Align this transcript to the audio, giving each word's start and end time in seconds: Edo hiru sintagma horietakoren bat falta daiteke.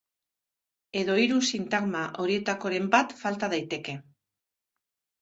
Edo 1.01 1.17
hiru 1.25 1.37
sintagma 1.51 2.03
horietakoren 2.25 2.91
bat 2.99 3.17
falta 3.23 3.55
daiteke. 3.57 3.99